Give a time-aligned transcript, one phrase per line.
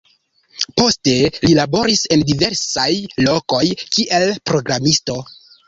[0.79, 1.13] Poste
[1.43, 2.89] li laboris en diversaj
[3.29, 5.23] lokoj kiel programisto.